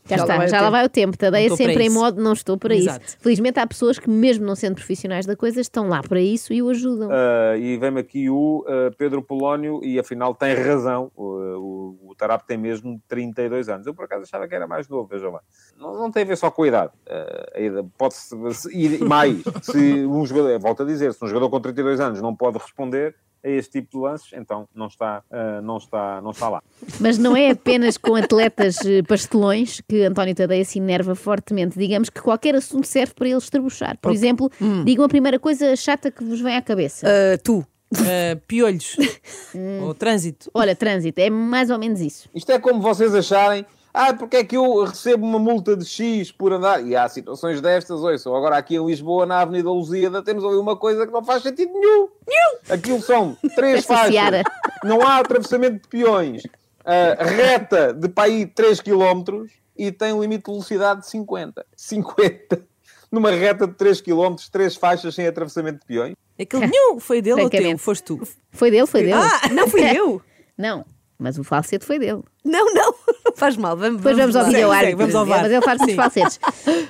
Já, 0.07 0.17
Já 0.17 0.25
lá 0.25 0.25
está, 0.25 0.37
vai 0.37 0.45
o 0.45 0.49
já 0.49 0.57
lá 0.57 0.61
tempo. 0.61 0.71
vai 0.71 0.85
o 0.85 0.89
tempo. 0.89 1.17
Tadeia 1.17 1.43
estou 1.45 1.57
sempre 1.57 1.83
em 1.83 1.89
modo 1.89 2.21
não 2.21 2.33
estou 2.33 2.57
para 2.57 2.75
Exato. 2.75 3.05
isso. 3.05 3.17
Felizmente 3.19 3.59
há 3.59 3.65
pessoas 3.65 3.97
que, 3.97 4.09
mesmo 4.09 4.45
não 4.45 4.55
sendo 4.55 4.75
profissionais 4.75 5.25
da 5.25 5.35
coisa, 5.35 5.59
estão 5.59 5.87
lá 5.87 6.01
para 6.03 6.21
isso 6.21 6.53
e 6.53 6.61
o 6.61 6.69
ajudam. 6.69 7.09
Uh, 7.09 7.57
e 7.57 7.77
vem-me 7.77 7.99
aqui 7.99 8.29
o 8.29 8.63
uh, 8.67 8.95
Pedro 8.97 9.21
Polónio 9.21 9.79
e 9.83 9.97
afinal 9.99 10.35
tem 10.35 10.53
razão. 10.53 11.11
O, 11.15 11.23
o, 11.23 12.09
o 12.11 12.15
Tarap 12.15 12.45
tem 12.45 12.57
mesmo 12.57 13.01
32 13.07 13.67
anos. 13.69 13.87
Eu 13.87 13.93
por 13.93 14.05
acaso 14.05 14.23
achava 14.23 14.47
que 14.47 14.53
era 14.55 14.67
mais 14.67 14.87
novo, 14.87 15.07
veja 15.07 15.29
lá. 15.29 15.41
Não, 15.79 15.93
não 15.97 16.11
tem 16.11 16.23
a 16.23 16.25
ver 16.25 16.37
só 16.37 16.51
com 16.51 16.63
a 16.63 16.67
idade. 16.67 16.91
Uh, 17.07 17.89
Pode-se 17.97 18.35
se- 18.53 18.75
ir 18.77 18.99
mais. 19.03 19.41
Se 19.63 20.05
um 20.05 20.25
jogador, 20.25 20.59
volto 20.59 20.83
a 20.83 20.85
dizer, 20.85 21.13
se 21.13 21.23
um 21.23 21.27
jogador 21.27 21.49
com 21.49 21.59
32 21.59 21.99
anos 21.99 22.21
não 22.21 22.35
pode 22.35 22.57
responder 22.57 23.15
a 23.43 23.47
este 23.49 23.73
tipo 23.79 23.91
de 23.91 24.03
lances, 24.03 24.33
então 24.33 24.67
não 24.73 24.87
está, 24.87 25.21
uh, 25.29 25.61
não 25.61 25.77
está, 25.77 26.19
não 26.19 26.31
está 26.31 26.49
lá. 26.49 26.63
Mas 26.99 27.19
não 27.19 27.37
é 27.37 27.51
apenas 27.51 27.95
com 27.95 28.15
atletas 28.15 28.77
eh, 28.83 29.03
pastelões 29.03 29.81
que 29.87 29.94
António 30.03 30.35
Tadeia 30.35 30.63
se 30.65 30.79
enerva 30.79 31.15
fortemente. 31.15 31.77
Digamos 31.77 32.09
que 32.09 32.21
qualquer 32.21 32.55
assunto 32.55 32.85
serve 32.87 33.13
para 33.13 33.27
ele 33.27 33.37
estrebuchar. 33.37 33.97
Por 34.01 34.11
exemplo, 34.11 34.51
Hum. 34.61 34.83
digam 34.83 35.05
a 35.05 35.09
primeira 35.09 35.39
coisa 35.39 35.75
chata 35.75 36.09
que 36.11 36.23
vos 36.23 36.41
vem 36.41 36.55
à 36.55 36.61
cabeça. 36.61 37.07
ah, 37.07 37.37
tu. 37.43 37.65
Eh, 38.05 38.35
piolhos. 38.47 38.97
Ou 39.83 39.93
trânsito. 39.93 40.49
Olha, 40.53 40.75
trânsito, 40.75 41.19
é 41.21 41.29
mais 41.29 41.69
ou 41.69 41.77
menos 41.79 42.01
isso. 42.01 42.27
Isto 42.33 42.51
é 42.51 42.59
como 42.59 42.81
vocês 42.81 43.13
acharem, 43.15 43.65
Ah, 43.97 44.13
porque 44.13 44.35
é 44.37 44.43
que 44.43 44.57
eu 44.57 44.83
recebo 44.83 45.25
uma 45.25 45.39
multa 45.39 45.77
de 45.77 45.85
X 45.85 46.29
por 46.29 46.51
andar? 46.51 46.85
E 46.85 46.93
há 46.97 47.07
situações 47.07 47.61
destas, 47.61 48.01
ouçam, 48.01 48.35
agora 48.35 48.57
aqui 48.57 48.75
em 48.75 48.85
Lisboa, 48.85 49.25
na 49.25 49.39
Avenida 49.39 49.69
Lusíada, 49.69 50.21
temos 50.21 50.43
ali 50.43 50.55
uma 50.57 50.75
coisa 50.75 51.07
que 51.07 51.13
não 51.13 51.23
faz 51.23 51.43
sentido 51.43 51.71
nenhum. 51.71 52.09
Aquilo 52.69 53.01
são 53.01 53.37
três 53.55 53.85
faixas, 53.87 54.11
Seara. 54.13 54.43
não 54.83 55.01
há 55.01 55.19
atravessamento 55.19 55.83
de 55.83 55.87
peões, 55.87 56.43
ah, 56.83 57.15
reta 57.23 57.93
de 57.93 58.09
para 58.09 58.25
aí 58.25 58.45
3 58.45 58.81
km 58.81 59.45
e 59.75 59.91
tem 59.91 60.13
um 60.13 60.21
limite 60.21 60.45
de 60.45 60.51
velocidade 60.51 61.01
de 61.01 61.07
50. 61.09 61.65
50. 61.75 62.61
Numa 63.11 63.31
reta 63.31 63.67
de 63.67 63.73
3 63.73 64.01
km, 64.01 64.35
três 64.51 64.75
faixas 64.75 65.15
sem 65.15 65.27
atravessamento 65.27 65.79
de 65.79 65.85
peões. 65.85 66.15
Aquele 66.39 66.67
nenhum 66.67 66.99
foi 66.99 67.21
dele 67.21 67.43
ou 67.43 67.49
teu? 67.49 67.77
Foste 67.77 68.03
tu. 68.03 68.21
Foi 68.51 68.69
dele, 68.69 68.87
foi 68.87 69.03
dele. 69.03 69.13
Ah, 69.13 69.49
não 69.53 69.67
fui 69.69 69.81
eu. 69.97 70.21
Não, 70.57 70.85
mas 71.17 71.37
o 71.37 71.43
falsete 71.43 71.85
foi 71.85 71.99
dele. 71.99 72.21
Não, 72.43 72.73
não, 72.73 72.93
não 73.25 73.33
faz 73.35 73.57
mal. 73.57 73.75
Vamos, 73.75 73.97
Depois 73.97 74.15
vamos 74.17 74.35
ao 74.35 74.43
lá. 74.43 74.49
vídeo 74.49 74.71
árbitro. 74.71 74.97
vamos 74.97 75.15
ao 75.15 75.25
VAR. 75.25 75.41
Mas 75.41 75.51
ele 75.51 75.61
faz 75.61 75.81
Sim. 75.81 75.95
falsetes. 75.95 76.39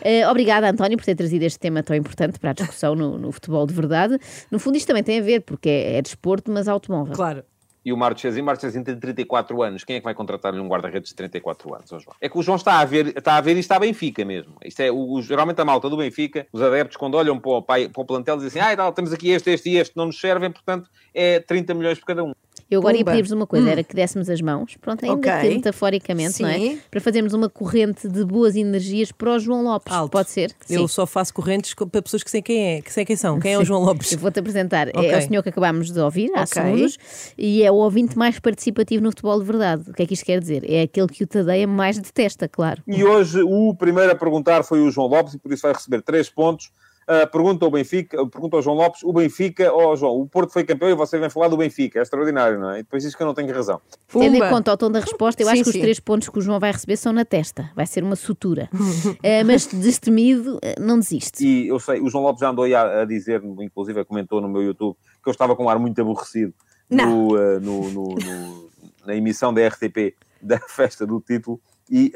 Eh, 0.01 0.27
obrigada, 0.29 0.69
António, 0.69 0.97
por 0.97 1.03
ter 1.05 1.15
trazido 1.15 1.43
este 1.43 1.57
tema 1.57 1.81
tão 1.81 1.95
importante 1.95 2.37
para 2.39 2.51
a 2.51 2.53
discussão 2.53 2.93
no, 2.93 3.17
no 3.17 3.31
futebol 3.31 3.65
de 3.65 3.73
verdade. 3.73 4.19
No 4.51 4.59
fundo, 4.59 4.77
isto 4.77 4.85
também 4.87 5.01
tem 5.03 5.19
a 5.19 5.23
ver, 5.23 5.41
porque 5.41 5.67
é, 5.67 5.97
é 5.97 6.01
desporto, 6.01 6.51
mas 6.51 6.67
automóvel. 6.67 7.15
Claro. 7.15 7.43
E 7.85 7.93
o 7.93 7.97
Marchesin, 7.97 8.41
Marchesin 8.41 8.83
tem 8.83 8.99
34 8.99 9.61
anos. 9.61 9.83
Quem 9.83 9.97
é 9.97 9.99
que 9.99 10.03
vai 10.03 10.15
contratar-lhe 10.15 10.59
um 10.59 10.67
guarda-redes 10.67 11.09
de 11.09 11.15
34 11.15 11.75
anos, 11.75 11.93
ó 11.93 11.99
João? 11.99 12.15
É 12.19 12.27
que 12.27 12.37
o 12.37 12.41
João 12.41 12.55
está 12.55 12.79
a 12.79 12.85
ver, 12.85 13.15
está 13.15 13.37
a 13.37 13.41
ver 13.41 13.55
está 13.57 13.75
a 13.75 13.79
Benfica 13.79 14.25
mesmo. 14.25 14.55
Isto 14.65 14.81
é, 14.81 14.91
o, 14.91 15.21
geralmente 15.21 15.61
a 15.61 15.65
malta 15.65 15.87
do 15.89 15.97
Benfica, 15.97 16.47
os 16.51 16.61
adeptos, 16.61 16.97
quando 16.97 17.13
olham 17.15 17.39
para 17.39 17.51
o, 17.51 17.61
pai- 17.61 17.87
para 17.87 18.01
o 18.01 18.05
plantel, 18.05 18.37
dizem 18.37 18.59
assim, 18.59 18.73
ah, 18.73 18.75
tal, 18.75 18.91
temos 18.91 19.13
aqui 19.13 19.29
este, 19.29 19.51
este 19.51 19.69
e 19.69 19.77
este, 19.77 19.95
não 19.95 20.07
nos 20.07 20.19
servem, 20.19 20.51
portanto, 20.51 20.89
é 21.13 21.39
30 21.39 21.73
milhões 21.75 21.99
por 21.99 22.07
cada 22.07 22.23
um. 22.23 22.33
Eu 22.69 22.79
agora 22.79 22.95
ia 22.97 22.99
Pumba. 23.03 23.11
pedir-vos 23.11 23.31
uma 23.31 23.45
coisa, 23.45 23.69
era 23.69 23.83
que 23.83 23.95
dessemos 23.95 24.27
as 24.27 24.41
mãos, 24.41 24.75
pronto, 24.81 25.05
ainda 25.05 25.15
Ok. 25.17 25.49
que 25.49 25.55
metaforicamente, 25.55 26.41
não 26.41 26.49
é? 26.49 26.57
Sim. 26.57 26.79
Para 26.89 26.99
fazermos 26.99 27.33
uma 27.33 27.47
corrente 27.47 28.07
de 28.07 28.25
boas 28.25 28.55
energias 28.55 29.11
para 29.11 29.35
o 29.35 29.39
João 29.39 29.63
Lopes. 29.63 29.93
Alto. 29.93 30.11
Pode 30.11 30.31
ser? 30.31 30.51
Eu 30.67 30.87
só 30.87 31.05
faço 31.05 31.31
correntes 31.33 31.73
co- 31.75 31.85
para 31.85 32.01
pessoas 32.01 32.23
que 32.23 32.31
sei 32.31 32.41
quem 32.41 32.77
é, 32.77 32.81
que 32.81 32.91
sei 32.91 33.05
quem 33.05 33.15
são. 33.15 33.39
Quem 33.39 33.53
é 33.53 33.57
o 33.57 33.59
Sim. 33.59 33.65
João 33.67 33.81
Lopes? 33.83 34.11
Eu 34.13 34.17
vou-te 34.19 34.39
apresentar. 34.39 34.87
Ok. 34.89 35.09
É 35.09 35.17
o 35.17 35.21
senhor 35.21 35.43
que 35.43 35.49
acabámos 35.49 35.91
de 35.91 35.99
ouvir, 35.99 36.31
há 36.35 36.41
Ok. 36.41 36.47
segundos, 36.53 36.97
e 37.37 37.61
é 37.61 37.71
o 37.71 37.75
ouvinte 37.75 38.17
mais 38.17 38.39
participativo 38.39 39.03
no 39.03 39.11
futebol 39.11 39.39
de 39.39 39.45
verdade. 39.45 39.83
O 39.91 39.93
que 39.93 40.01
é 40.01 40.05
que 40.07 40.13
isto 40.15 40.25
quer 40.25 40.39
dizer? 40.39 40.63
É 40.67 40.81
aquele 40.81 41.07
que 41.07 41.23
o 41.23 41.27
Tadeia 41.27 41.67
mais 41.67 41.99
detesta, 41.99 42.47
claro. 42.47 42.81
E 42.87 43.03
hoje 43.03 43.41
o 43.43 43.75
primeiro 43.75 44.11
a 44.11 44.15
perguntar 44.15 44.63
foi 44.63 44.81
o 44.81 44.89
João 44.89 45.07
Lopes 45.07 45.35
e 45.35 45.37
por 45.37 45.53
isso 45.53 45.61
vai 45.61 45.73
receber 45.73 46.01
3 46.01 46.29
pontos. 46.31 46.71
Ah, 47.07 47.27
pergunta 47.27 47.63
ao 47.63 47.69
Benfica, 47.69 48.25
pergunta 48.27 48.55
ao 48.55 48.63
João 48.63 48.75
Lopes, 48.77 49.03
o 49.03 49.13
Benfica, 49.13 49.71
ó 49.71 49.95
João, 49.95 50.19
o 50.21 50.27
Porto 50.27 50.51
foi 50.51 50.63
campeão 50.63 50.89
e 50.89 50.95
você 50.95 51.19
vem 51.19 51.29
falar 51.29 51.49
do 51.49 51.55
Benfica, 51.57 51.99
é 51.99 52.01
extraordinário, 52.01 52.59
não 52.59 52.71
é? 52.71 52.79
E 52.79 52.83
depois 52.83 53.03
diz 53.03 53.13
que 53.13 53.21
eu 53.21 53.27
não 53.27 53.33
tenho 53.35 53.53
razão. 53.53 53.79
Tendo 54.07 54.23
em 54.25 54.31
Pumba. 54.39 54.49
conta 54.49 54.73
o 54.73 54.77
tom 54.77 54.89
da 54.89 54.99
resposta, 55.01 55.39
eu 55.43 55.45
Sim, 55.45 55.53
acho 55.53 55.63
que 55.63 55.69
os 55.69 55.73
sim. 55.73 55.81
três 55.81 55.99
pontos 55.99 56.29
que 56.29 56.39
o 56.39 56.41
João 56.41 56.59
vai 56.59 56.71
receber 56.71 56.97
são 56.97 57.13
na 57.13 57.23
testa. 57.23 57.69
Vai 57.75 57.85
ser 57.85 58.03
uma 58.03 58.15
sutura. 58.15 58.67
Eh, 59.21 59.43
mas 59.43 59.67
destemido, 59.67 60.57
eh, 60.63 60.75
não 60.79 60.97
desiste. 60.99 61.45
E 61.45 61.67
eu 61.67 61.79
sei, 61.79 61.99
o 62.01 62.09
João 62.09 62.23
Lopes 62.23 62.39
já 62.41 62.49
andou 62.49 62.65
aí 62.65 62.73
a, 62.73 63.01
a 63.01 63.05
dizer, 63.05 63.41
inclusive 63.59 64.03
comentou 64.05 64.41
no 64.41 64.47
meu 64.49 64.63
YouTube, 64.63 64.95
que 65.23 65.29
eu 65.29 65.31
estava 65.31 65.55
com 65.55 65.65
um 65.65 65.69
ar 65.69 65.77
muito 65.79 65.99
aborrecido 66.01 66.53
no, 66.89 67.35
ah, 67.35 67.59
no- 67.59 67.89
no- 67.91 68.15
no- 68.15 68.69
na 69.05 69.15
emissão 69.15 69.53
da 69.53 69.61
RTP 69.67 70.15
da 70.41 70.57
festa 70.67 71.05
do 71.05 71.19
título 71.21 71.59
e 71.89 72.11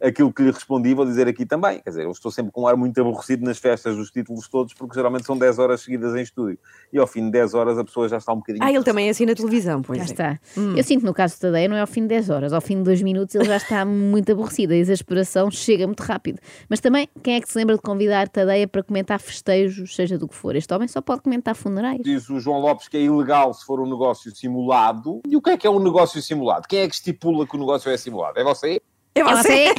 aquilo 0.00 0.32
que 0.32 0.42
lhe 0.42 0.50
respondi 0.50 0.94
vou 0.94 1.04
dizer 1.04 1.26
aqui 1.28 1.44
também. 1.44 1.80
Quer 1.80 1.90
dizer, 1.90 2.04
eu 2.04 2.10
estou 2.10 2.30
sempre 2.30 2.52
com 2.52 2.62
um 2.62 2.66
ar 2.66 2.76
muito 2.76 3.00
aborrecido 3.00 3.44
nas 3.44 3.58
festas 3.58 3.96
dos 3.96 4.10
títulos 4.10 4.48
todos, 4.48 4.74
porque 4.74 4.94
geralmente 4.94 5.26
são 5.26 5.36
10 5.36 5.58
horas 5.58 5.80
seguidas 5.80 6.14
em 6.14 6.22
estúdio. 6.22 6.58
E 6.92 6.98
ao 6.98 7.06
fim 7.06 7.24
de 7.24 7.32
10 7.32 7.54
horas 7.54 7.78
a 7.78 7.84
pessoa 7.84 8.08
já 8.08 8.18
está 8.18 8.32
um 8.32 8.36
bocadinho. 8.36 8.64
Ah, 8.64 8.72
ele 8.72 8.84
também 8.84 9.08
é 9.08 9.10
assim 9.10 9.26
na 9.26 9.34
televisão, 9.34 9.82
pois 9.82 9.98
Já 9.98 10.04
é. 10.04 10.06
está. 10.06 10.40
Eu 10.76 10.82
sinto 10.84 11.00
que 11.00 11.06
no 11.06 11.14
caso 11.14 11.36
do 11.36 11.40
Tadeia 11.40 11.68
não 11.68 11.76
é 11.76 11.80
ao 11.80 11.86
fim 11.86 12.02
de 12.02 12.08
10 12.08 12.30
horas, 12.30 12.52
ao 12.52 12.60
fim 12.60 12.76
de 12.76 12.84
2 12.84 13.02
minutos 13.02 13.34
ele 13.34 13.44
já 13.44 13.56
está 13.56 13.84
muito 13.86 14.30
aborrecido, 14.30 14.72
a 14.72 14.76
exasperação 14.76 15.50
chega 15.50 15.86
muito 15.86 16.00
rápido. 16.00 16.38
Mas 16.68 16.80
também, 16.80 17.08
quem 17.22 17.36
é 17.36 17.40
que 17.40 17.48
se 17.50 17.58
lembra 17.58 17.76
de 17.76 17.82
convidar 17.82 18.28
Tadeia 18.28 18.68
para 18.68 18.82
comentar 18.82 19.20
festejos, 19.20 19.94
seja 19.94 20.16
do 20.16 20.28
que 20.28 20.34
for? 20.34 20.54
Este 20.54 20.72
homem 20.72 20.88
só 20.88 21.00
pode 21.00 21.22
comentar 21.22 21.54
funerais. 21.54 22.00
Diz 22.02 22.28
o 22.30 22.38
João 22.38 22.60
Lopes 22.60 22.88
que 22.88 22.96
é 22.96 23.02
ilegal 23.02 23.52
se 23.52 23.64
for 23.64 23.80
um 23.80 23.88
negócio 23.88 24.34
simulado. 24.34 25.20
E 25.26 25.36
o 25.36 25.42
que 25.42 25.50
é 25.50 25.56
que 25.56 25.66
é 25.66 25.70
um 25.70 25.80
negócio 25.80 26.20
simulado? 26.22 26.66
Quem 26.68 26.80
é 26.80 26.88
que 26.88 26.94
estipula 26.94 27.46
que 27.46 27.56
o 27.56 27.58
negócio 27.58 27.90
é 27.90 27.96
simulado? 27.96 28.38
É 28.38 28.44
você? 28.44 28.80
É 29.18 29.20
É 29.20 29.24
você? 29.24 29.74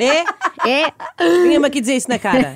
É? 0.00 0.86
É? 0.86 0.92
Vinha-me 1.44 1.66
aqui 1.66 1.80
dizer 1.80 1.94
isso 1.94 2.08
na 2.08 2.18
cara. 2.18 2.54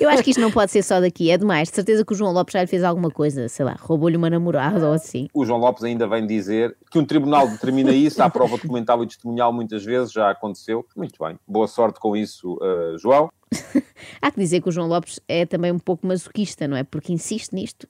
Eu 0.00 0.08
acho 0.08 0.22
que 0.22 0.30
isto 0.30 0.40
não 0.40 0.50
pode 0.50 0.70
ser 0.70 0.82
só 0.82 1.00
daqui, 1.00 1.30
é 1.30 1.38
demais. 1.38 1.68
De 1.68 1.74
certeza 1.74 2.04
que 2.04 2.12
o 2.12 2.16
João 2.16 2.32
Lopes 2.32 2.52
já 2.52 2.60
lhe 2.60 2.66
fez 2.66 2.84
alguma 2.84 3.10
coisa, 3.10 3.48
sei 3.48 3.64
lá, 3.64 3.76
roubou-lhe 3.78 4.16
uma 4.16 4.28
namorada 4.28 4.86
ou 4.86 4.92
assim. 4.92 5.28
O 5.32 5.44
João 5.44 5.58
Lopes 5.58 5.84
ainda 5.84 6.06
vem 6.06 6.26
dizer 6.26 6.76
que 6.90 6.98
um 6.98 7.04
tribunal 7.04 7.48
determina 7.48 7.92
isso, 7.92 8.22
há 8.22 8.28
prova 8.28 8.56
documental 8.56 9.02
e 9.02 9.06
testemunhal 9.06 9.52
muitas 9.52 9.84
vezes, 9.84 10.12
já 10.12 10.30
aconteceu. 10.30 10.84
Muito 10.96 11.22
bem. 11.22 11.38
Boa 11.46 11.66
sorte 11.66 11.98
com 11.98 12.16
isso, 12.16 12.54
uh, 12.54 12.98
João. 12.98 13.30
Há 14.20 14.30
que 14.30 14.40
dizer 14.40 14.60
que 14.60 14.68
o 14.68 14.72
João 14.72 14.88
Lopes 14.88 15.20
é 15.26 15.46
também 15.46 15.72
um 15.72 15.78
pouco 15.78 16.06
masoquista, 16.06 16.68
não 16.68 16.76
é? 16.76 16.84
Porque 16.84 17.12
insiste 17.12 17.54
nisto. 17.54 17.88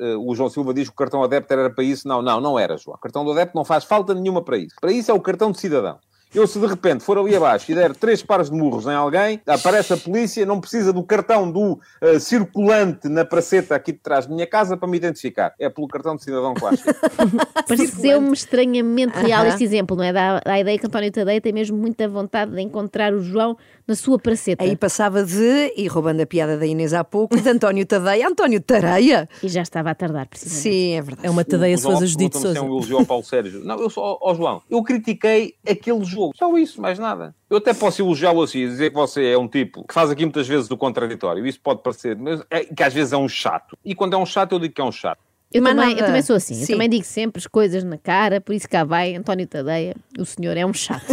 Uh, 0.00 0.30
o 0.30 0.34
João 0.34 0.48
Silva 0.48 0.72
diz 0.72 0.88
que 0.88 0.94
o 0.94 0.96
cartão 0.96 1.22
adepto 1.22 1.52
era 1.52 1.70
para 1.70 1.84
isso. 1.84 2.08
Não, 2.08 2.22
não, 2.22 2.40
não 2.40 2.58
era, 2.58 2.76
João. 2.76 2.96
O 2.96 3.00
cartão 3.00 3.24
do 3.24 3.32
adepto 3.32 3.54
não 3.54 3.64
faz 3.64 3.84
falta 3.84 4.14
nenhuma 4.14 4.42
para 4.42 4.56
isso. 4.56 4.74
Para 4.80 4.90
isso 4.92 5.10
é 5.10 5.14
o 5.14 5.20
cartão 5.20 5.52
de 5.52 5.60
cidadão. 5.60 5.98
Eu, 6.32 6.46
se 6.46 6.60
de 6.60 6.66
repente 6.66 7.02
for 7.02 7.18
ali 7.18 7.34
abaixo 7.34 7.70
e 7.72 7.74
der 7.74 7.92
três 7.94 8.22
pares 8.22 8.48
de 8.48 8.56
murros 8.56 8.86
em 8.86 8.94
alguém, 8.94 9.40
aparece 9.44 9.92
a 9.92 9.96
polícia, 9.96 10.46
não 10.46 10.60
precisa 10.60 10.92
do 10.92 11.02
cartão 11.02 11.50
do 11.50 11.72
uh, 11.72 12.20
circulante 12.20 13.08
na 13.08 13.24
praceta 13.24 13.74
aqui 13.74 13.90
de 13.90 13.98
trás 13.98 14.26
da 14.26 14.34
minha 14.34 14.46
casa 14.46 14.76
para 14.76 14.88
me 14.88 14.96
identificar. 14.96 15.52
É 15.58 15.68
pelo 15.68 15.88
cartão 15.88 16.14
de 16.14 16.22
cidadão 16.22 16.54
chega. 16.76 16.96
Pareceu-me 17.66 18.32
estranhamente 18.32 19.18
real 19.18 19.40
Aham. 19.40 19.48
este 19.48 19.64
exemplo, 19.64 19.96
não 19.96 20.04
é? 20.04 20.12
Dá, 20.12 20.38
dá 20.38 20.52
a 20.52 20.60
ideia 20.60 20.78
que 20.78 20.86
António 20.86 21.10
Tadeia 21.10 21.40
tem 21.40 21.52
mesmo 21.52 21.76
muita 21.76 22.08
vontade 22.08 22.52
de 22.52 22.60
encontrar 22.60 23.12
o 23.12 23.20
João 23.20 23.56
na 23.90 23.96
sua 23.96 24.18
praceta. 24.18 24.62
Aí 24.62 24.76
passava 24.76 25.24
de, 25.24 25.72
e 25.76 25.88
roubando 25.88 26.20
a 26.20 26.26
piada 26.26 26.56
da 26.56 26.64
Inês 26.64 26.94
há 26.94 27.02
pouco, 27.02 27.36
de 27.36 27.48
António 27.48 27.84
Tadeia, 27.84 28.28
António 28.28 28.60
Tareia. 28.60 29.28
E 29.42 29.48
já 29.48 29.62
estava 29.62 29.90
a 29.90 29.94
tardar, 29.94 30.28
precisamente. 30.28 30.62
Sim, 30.62 30.92
é 30.92 31.02
verdade. 31.02 31.26
É 31.26 31.30
uma 31.30 31.44
tadeia 31.44 31.76
Sousa 31.76 32.06
Judite 32.06 32.36
se 32.36 32.42
Souza. 32.42 32.58
É 32.58 32.62
um 32.62 32.66
elogio 32.66 32.98
ao 32.98 33.04
Paulo 33.04 33.24
Sérgio. 33.24 33.64
Não, 33.64 33.80
eu 33.80 33.90
só, 33.90 34.16
ó 34.22 34.34
João, 34.34 34.62
eu 34.70 34.82
critiquei 34.84 35.54
aquele 35.68 36.04
jogo. 36.04 36.32
Só 36.36 36.56
isso, 36.56 36.80
mais 36.80 36.98
nada. 36.98 37.34
Eu 37.50 37.56
até 37.56 37.74
posso 37.74 38.00
elogiá-lo 38.00 38.42
assim, 38.42 38.60
dizer 38.60 38.90
que 38.90 38.96
você 38.96 39.26
é 39.26 39.36
um 39.36 39.48
tipo 39.48 39.84
que 39.84 39.92
faz 39.92 40.08
aqui 40.08 40.22
muitas 40.24 40.46
vezes 40.46 40.70
o 40.70 40.76
contraditório. 40.76 41.44
Isso 41.44 41.60
pode 41.60 41.82
parecer, 41.82 42.16
mas 42.16 42.40
é, 42.48 42.64
que 42.64 42.82
às 42.82 42.94
vezes 42.94 43.12
é 43.12 43.16
um 43.16 43.28
chato. 43.28 43.76
E 43.84 43.92
quando 43.92 44.14
é 44.14 44.16
um 44.16 44.26
chato, 44.26 44.52
eu 44.52 44.60
digo 44.60 44.72
que 44.72 44.80
é 44.80 44.84
um 44.84 44.92
chato. 44.92 45.18
Eu 45.52 45.64
também, 45.64 45.88
nada. 45.88 46.00
eu 46.00 46.06
também 46.06 46.22
sou 46.22 46.36
assim. 46.36 46.54
Sim. 46.54 46.62
Eu 46.62 46.68
também 46.68 46.88
digo 46.88 47.04
sempre 47.04 47.40
as 47.40 47.46
coisas 47.46 47.82
na 47.82 47.98
cara, 47.98 48.40
por 48.40 48.54
isso 48.54 48.68
cá 48.68 48.84
vai 48.84 49.16
António 49.16 49.46
Tadeia, 49.48 49.96
o 50.16 50.24
senhor 50.24 50.56
é 50.56 50.64
um 50.64 50.72
chato. 50.72 51.06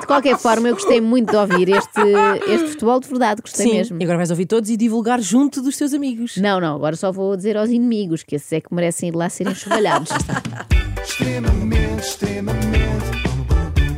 de 0.00 0.06
qualquer 0.06 0.36
forma, 0.38 0.68
eu 0.68 0.74
gostei 0.74 1.00
muito 1.00 1.30
de 1.30 1.36
ouvir 1.36 1.70
este, 1.70 2.00
este 2.46 2.68
futebol 2.72 3.00
de 3.00 3.08
verdade, 3.08 3.40
gostei 3.40 3.66
Sim. 3.66 3.72
mesmo. 3.72 3.96
E 4.00 4.04
agora 4.04 4.18
vais 4.18 4.30
ouvir 4.30 4.44
todos 4.44 4.68
e 4.68 4.76
divulgar 4.76 5.18
junto 5.20 5.62
dos 5.62 5.78
teus 5.78 5.94
amigos. 5.94 6.36
Não, 6.36 6.60
não, 6.60 6.76
agora 6.76 6.94
só 6.94 7.10
vou 7.10 7.34
dizer 7.36 7.56
aos 7.56 7.70
inimigos 7.70 8.22
que 8.22 8.36
esses 8.36 8.52
é 8.52 8.60
que 8.60 8.74
merecem 8.74 9.08
ir 9.08 9.16
lá 9.16 9.30
serem 9.30 9.52
enxovalhados. 9.52 10.10
extremamente, 11.02 12.02
extremamente. 12.02 13.10